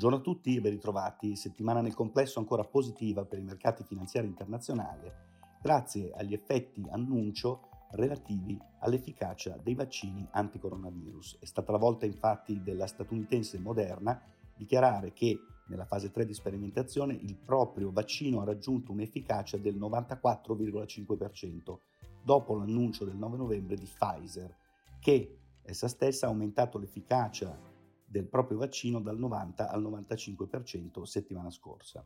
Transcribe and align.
Buongiorno 0.00 0.24
a 0.24 0.32
tutti 0.32 0.56
e 0.56 0.62
ben 0.62 0.72
ritrovati. 0.72 1.36
Settimana 1.36 1.82
nel 1.82 1.92
complesso 1.92 2.38
ancora 2.38 2.64
positiva 2.64 3.26
per 3.26 3.38
i 3.38 3.42
mercati 3.42 3.84
finanziari 3.84 4.28
internazionali, 4.28 5.12
grazie 5.60 6.10
agli 6.16 6.32
effetti 6.32 6.82
annuncio 6.88 7.68
relativi 7.90 8.58
all'efficacia 8.78 9.58
dei 9.62 9.74
vaccini 9.74 10.26
anti-coronavirus. 10.30 11.40
È 11.40 11.44
stata 11.44 11.72
la 11.72 11.76
volta 11.76 12.06
infatti 12.06 12.62
della 12.62 12.86
statunitense 12.86 13.58
Moderna 13.58 14.18
dichiarare 14.56 15.12
che 15.12 15.38
nella 15.66 15.84
fase 15.84 16.10
3 16.10 16.24
di 16.24 16.32
sperimentazione 16.32 17.12
il 17.12 17.36
proprio 17.36 17.92
vaccino 17.92 18.40
ha 18.40 18.44
raggiunto 18.44 18.92
un'efficacia 18.92 19.58
del 19.58 19.76
94,5%, 19.76 21.78
dopo 22.24 22.54
l'annuncio 22.54 23.04
del 23.04 23.16
9 23.16 23.36
novembre 23.36 23.76
di 23.76 23.84
Pfizer, 23.84 24.56
che 24.98 25.40
essa 25.62 25.88
stessa 25.88 26.24
ha 26.24 26.30
aumentato 26.30 26.78
l'efficacia 26.78 27.68
del 28.10 28.26
proprio 28.26 28.58
vaccino 28.58 29.00
dal 29.00 29.18
90 29.18 29.70
al 29.70 29.82
95% 29.82 31.02
settimana 31.02 31.48
scorsa. 31.50 32.04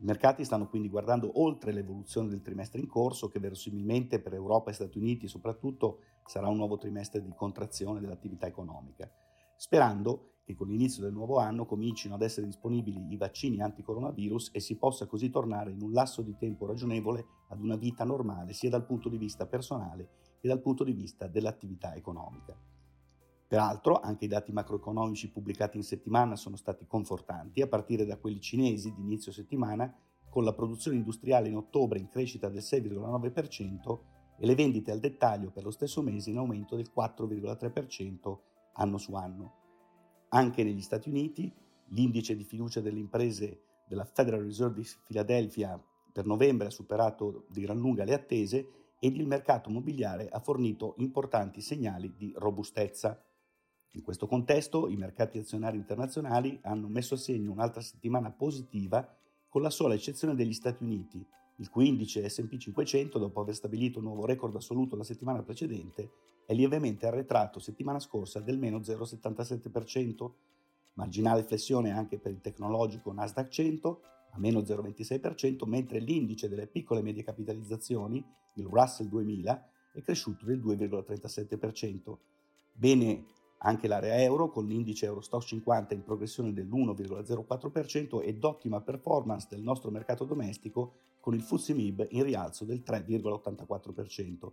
I 0.00 0.04
mercati 0.04 0.44
stanno 0.44 0.68
quindi 0.68 0.90
guardando 0.90 1.40
oltre 1.40 1.72
l'evoluzione 1.72 2.28
del 2.28 2.42
trimestre 2.42 2.80
in 2.80 2.86
corso, 2.86 3.28
che 3.28 3.38
verosimilmente 3.38 4.20
per 4.20 4.34
Europa 4.34 4.70
e 4.70 4.74
Stati 4.74 4.98
Uniti 4.98 5.28
soprattutto 5.28 6.00
sarà 6.26 6.48
un 6.48 6.56
nuovo 6.56 6.76
trimestre 6.76 7.22
di 7.22 7.32
contrazione 7.34 8.00
dell'attività 8.00 8.46
economica, 8.46 9.10
sperando 9.56 10.34
che 10.44 10.54
con 10.54 10.68
l'inizio 10.68 11.02
del 11.02 11.12
nuovo 11.12 11.38
anno 11.38 11.64
comincino 11.64 12.14
ad 12.14 12.22
essere 12.22 12.46
disponibili 12.46 13.10
i 13.10 13.16
vaccini 13.16 13.62
anti-coronavirus 13.62 14.50
e 14.52 14.60
si 14.60 14.76
possa 14.76 15.06
così 15.06 15.30
tornare 15.30 15.70
in 15.70 15.80
un 15.80 15.92
lasso 15.92 16.20
di 16.20 16.36
tempo 16.36 16.66
ragionevole 16.66 17.24
ad 17.48 17.60
una 17.62 17.76
vita 17.76 18.04
normale 18.04 18.52
sia 18.52 18.68
dal 18.68 18.84
punto 18.84 19.08
di 19.08 19.16
vista 19.16 19.46
personale 19.46 20.36
che 20.38 20.48
dal 20.48 20.60
punto 20.60 20.84
di 20.84 20.92
vista 20.92 21.28
dell'attività 21.28 21.94
economica. 21.94 22.58
Peraltro 23.50 23.98
anche 23.98 24.26
i 24.26 24.28
dati 24.28 24.52
macroeconomici 24.52 25.28
pubblicati 25.28 25.76
in 25.76 25.82
settimana 25.82 26.36
sono 26.36 26.54
stati 26.54 26.86
confortanti, 26.86 27.60
a 27.60 27.66
partire 27.66 28.06
da 28.06 28.16
quelli 28.16 28.40
cinesi 28.40 28.94
di 28.94 29.00
inizio 29.00 29.32
settimana, 29.32 29.92
con 30.28 30.44
la 30.44 30.52
produzione 30.52 30.98
industriale 30.98 31.48
in 31.48 31.56
ottobre 31.56 31.98
in 31.98 32.08
crescita 32.08 32.48
del 32.48 32.62
6,9% 32.62 33.98
e 34.38 34.46
le 34.46 34.54
vendite 34.54 34.92
al 34.92 35.00
dettaglio 35.00 35.50
per 35.50 35.64
lo 35.64 35.72
stesso 35.72 36.00
mese 36.00 36.30
in 36.30 36.36
aumento 36.36 36.76
del 36.76 36.92
4,3% 36.96 38.38
anno 38.74 38.98
su 38.98 39.14
anno. 39.14 39.54
Anche 40.28 40.62
negli 40.62 40.80
Stati 40.80 41.08
Uniti 41.08 41.52
l'indice 41.88 42.36
di 42.36 42.44
fiducia 42.44 42.80
delle 42.80 43.00
imprese 43.00 43.62
della 43.88 44.04
Federal 44.04 44.44
Reserve 44.44 44.80
di 44.80 44.88
Philadelphia 45.04 45.76
per 46.12 46.24
novembre 46.24 46.68
ha 46.68 46.70
superato 46.70 47.46
di 47.50 47.62
gran 47.62 47.78
lunga 47.78 48.04
le 48.04 48.14
attese 48.14 48.94
ed 49.00 49.16
il 49.16 49.26
mercato 49.26 49.70
immobiliare 49.70 50.28
ha 50.28 50.38
fornito 50.38 50.94
importanti 50.98 51.60
segnali 51.60 52.14
di 52.16 52.32
robustezza. 52.36 53.20
In 53.94 54.02
questo 54.02 54.28
contesto 54.28 54.88
i 54.88 54.96
mercati 54.96 55.38
azionari 55.38 55.76
internazionali 55.76 56.60
hanno 56.62 56.86
messo 56.86 57.14
a 57.14 57.18
segno 57.18 57.50
un'altra 57.50 57.80
settimana 57.80 58.30
positiva 58.30 59.16
con 59.48 59.62
la 59.62 59.70
sola 59.70 59.94
eccezione 59.94 60.36
degli 60.36 60.52
Stati 60.52 60.84
Uniti, 60.84 61.26
il 61.56 61.68
cui 61.68 61.88
indice 61.88 62.26
SP 62.30 62.56
500, 62.56 63.18
dopo 63.18 63.40
aver 63.40 63.54
stabilito 63.54 63.98
un 63.98 64.04
nuovo 64.04 64.26
record 64.26 64.54
assoluto 64.54 64.94
la 64.94 65.02
settimana 65.02 65.42
precedente, 65.42 66.10
è 66.46 66.54
lievemente 66.54 67.06
arretrato 67.06 67.58
settimana 67.58 67.98
scorsa 67.98 68.38
del 68.38 68.58
meno 68.58 68.78
0,77%, 68.78 70.30
marginale 70.94 71.42
flessione 71.42 71.90
anche 71.90 72.18
per 72.18 72.30
il 72.30 72.40
tecnologico 72.40 73.12
Nasdaq 73.12 73.48
100 73.48 74.00
a 74.30 74.38
meno 74.38 74.60
0,26%, 74.60 75.66
mentre 75.66 75.98
l'indice 75.98 76.48
delle 76.48 76.68
piccole 76.68 77.00
e 77.00 77.02
medie 77.02 77.24
capitalizzazioni, 77.24 78.24
il 78.54 78.66
Russell 78.66 79.08
2000, 79.08 79.70
è 79.94 80.02
cresciuto 80.02 80.44
del 80.44 80.60
2,37%. 80.60 82.16
Bene 82.72 83.24
anche 83.62 83.88
l'area 83.88 84.20
euro, 84.22 84.48
con 84.50 84.66
l'indice 84.66 85.06
Eurostock 85.06 85.44
50 85.44 85.94
in 85.94 86.02
progressione 86.02 86.52
dell'1,04% 86.52 88.22
ed 88.24 88.42
ottima 88.42 88.80
performance 88.80 89.46
del 89.50 89.60
nostro 89.60 89.90
mercato 89.90 90.24
domestico, 90.24 90.92
con 91.20 91.34
il 91.34 91.42
FTSE 91.42 91.74
MIB 91.74 92.06
in 92.10 92.22
rialzo 92.22 92.64
del 92.64 92.82
3,84%. 92.84 94.50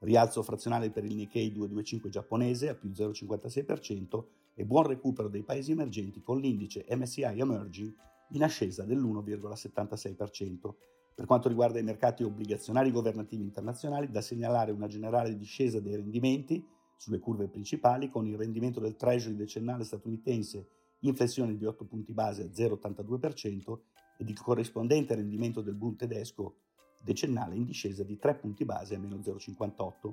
Rialzo 0.00 0.42
frazionale 0.42 0.90
per 0.90 1.04
il 1.04 1.14
Nikkei 1.16 1.52
225 1.52 2.08
giapponese 2.08 2.68
a 2.68 2.74
più 2.74 2.90
0,56% 2.90 4.24
e 4.54 4.64
buon 4.64 4.86
recupero 4.86 5.28
dei 5.28 5.42
paesi 5.42 5.72
emergenti 5.72 6.22
con 6.22 6.38
l'indice 6.38 6.86
MSCI 6.88 7.22
Emerging 7.22 7.94
in 8.30 8.42
ascesa 8.42 8.84
dell'1,76%. 8.84 10.74
Per 11.14 11.26
quanto 11.26 11.48
riguarda 11.48 11.80
i 11.80 11.82
mercati 11.82 12.22
obbligazionari 12.22 12.92
governativi 12.92 13.42
internazionali, 13.42 14.08
da 14.08 14.20
segnalare 14.20 14.70
una 14.70 14.86
generale 14.86 15.36
discesa 15.36 15.80
dei 15.80 15.96
rendimenti, 15.96 16.64
sulle 16.98 17.20
curve 17.20 17.48
principali 17.48 18.10
con 18.10 18.26
il 18.26 18.36
rendimento 18.36 18.80
del 18.80 18.96
Treasury 18.96 19.36
decennale 19.36 19.84
statunitense 19.84 20.68
in 21.00 21.14
flessione 21.14 21.56
di 21.56 21.64
8 21.64 21.84
punti 21.84 22.12
base 22.12 22.42
a 22.42 22.46
0,82% 22.46 23.78
ed 24.18 24.28
il 24.28 24.40
corrispondente 24.40 25.14
rendimento 25.14 25.62
del 25.62 25.76
Bund 25.76 25.96
tedesco 25.96 26.56
decennale 27.00 27.54
in 27.54 27.64
discesa 27.64 28.02
di 28.02 28.18
3 28.18 28.34
punti 28.34 28.64
base 28.64 28.96
a 28.96 28.98
meno 28.98 29.16
0,58. 29.16 30.12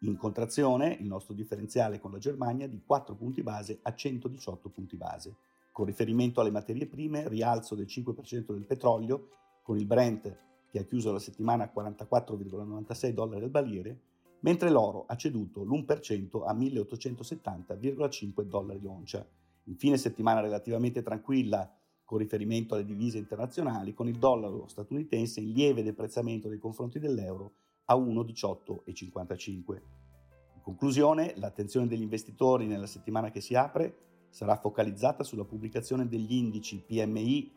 In 0.00 0.16
contrazione 0.16 0.96
il 0.98 1.06
nostro 1.06 1.32
differenziale 1.32 2.00
con 2.00 2.10
la 2.10 2.18
Germania 2.18 2.66
di 2.66 2.82
4 2.84 3.14
punti 3.14 3.42
base 3.42 3.78
a 3.82 3.94
118 3.94 4.68
punti 4.68 4.96
base. 4.96 5.36
Con 5.70 5.86
riferimento 5.86 6.40
alle 6.40 6.50
materie 6.50 6.86
prime, 6.86 7.28
rialzo 7.28 7.76
del 7.76 7.86
5% 7.86 8.52
del 8.52 8.66
petrolio, 8.66 9.28
con 9.62 9.78
il 9.78 9.86
Brent 9.86 10.36
che 10.68 10.80
ha 10.80 10.84
chiuso 10.84 11.12
la 11.12 11.20
settimana 11.20 11.64
a 11.64 11.72
44,96 11.72 13.10
dollari 13.10 13.44
al 13.44 13.50
baliere, 13.50 14.00
mentre 14.40 14.70
l'oro 14.70 15.04
ha 15.06 15.16
ceduto 15.16 15.62
l'1% 15.62 16.46
a 16.46 16.54
1870,5 16.54 18.42
dollari 18.42 18.80
l'oncia. 18.80 19.26
Infine 19.64 19.96
settimana 19.96 20.40
relativamente 20.40 21.02
tranquilla 21.02 21.72
con 22.04 22.18
riferimento 22.18 22.74
alle 22.74 22.84
divise 22.84 23.18
internazionali, 23.18 23.94
con 23.94 24.08
il 24.08 24.18
dollaro 24.18 24.66
statunitense 24.66 25.40
in 25.40 25.52
lieve 25.52 25.82
deprezzamento 25.82 26.48
nei 26.48 26.58
confronti 26.58 26.98
dell'euro 26.98 27.52
a 27.84 27.94
1,1855. 27.94 29.80
In 30.56 30.60
conclusione, 30.60 31.34
l'attenzione 31.36 31.86
degli 31.86 32.02
investitori 32.02 32.66
nella 32.66 32.86
settimana 32.86 33.30
che 33.30 33.40
si 33.40 33.54
apre 33.54 34.08
sarà 34.30 34.56
focalizzata 34.56 35.22
sulla 35.24 35.44
pubblicazione 35.44 36.08
degli 36.08 36.34
indici 36.34 36.82
PMI 36.84 37.52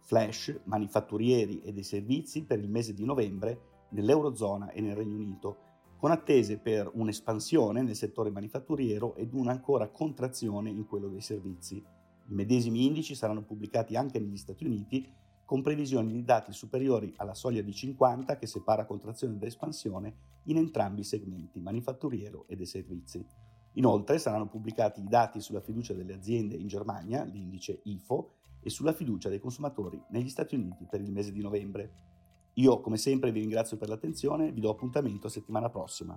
flash 0.00 0.60
manifatturieri 0.64 1.62
e 1.62 1.72
dei 1.72 1.82
servizi 1.82 2.44
per 2.44 2.58
il 2.58 2.68
mese 2.68 2.92
di 2.92 3.04
novembre 3.04 3.86
nell'Eurozona 3.90 4.70
e 4.70 4.80
nel 4.80 4.96
Regno 4.96 5.16
Unito, 5.16 5.56
con 6.04 6.12
attese 6.12 6.58
per 6.58 6.90
un'espansione 6.92 7.80
nel 7.80 7.96
settore 7.96 8.28
manifatturiero 8.28 9.16
ed 9.16 9.32
una 9.32 9.52
ancora 9.52 9.88
contrazione 9.88 10.68
in 10.68 10.84
quello 10.84 11.08
dei 11.08 11.22
servizi. 11.22 11.76
I 11.76 12.34
medesimi 12.34 12.84
indici 12.84 13.14
saranno 13.14 13.42
pubblicati 13.42 13.96
anche 13.96 14.18
negli 14.18 14.36
Stati 14.36 14.66
Uniti, 14.66 15.10
con 15.46 15.62
previsioni 15.62 16.12
di 16.12 16.22
dati 16.22 16.52
superiori 16.52 17.14
alla 17.16 17.32
soglia 17.32 17.62
di 17.62 17.72
50 17.72 18.36
che 18.36 18.46
separa 18.46 18.84
contrazione 18.84 19.38
da 19.38 19.46
espansione 19.46 20.16
in 20.42 20.58
entrambi 20.58 21.00
i 21.00 21.04
segmenti, 21.04 21.58
manifatturiero 21.58 22.44
e 22.48 22.56
dei 22.56 22.66
servizi. 22.66 23.26
Inoltre 23.72 24.18
saranno 24.18 24.50
pubblicati 24.50 25.00
i 25.00 25.08
dati 25.08 25.40
sulla 25.40 25.62
fiducia 25.62 25.94
delle 25.94 26.12
aziende 26.12 26.54
in 26.54 26.66
Germania, 26.66 27.24
l'indice 27.24 27.80
IFO, 27.82 28.34
e 28.60 28.68
sulla 28.68 28.92
fiducia 28.92 29.30
dei 29.30 29.40
consumatori 29.40 29.98
negli 30.10 30.28
Stati 30.28 30.54
Uniti 30.54 30.84
per 30.84 31.00
il 31.00 31.10
mese 31.10 31.32
di 31.32 31.40
novembre. 31.40 32.12
Io 32.54 32.80
come 32.80 32.96
sempre 32.98 33.32
vi 33.32 33.40
ringrazio 33.40 33.76
per 33.76 33.88
l'attenzione, 33.88 34.52
vi 34.52 34.60
do 34.60 34.70
appuntamento 34.70 35.28
settimana 35.28 35.70
prossima. 35.70 36.16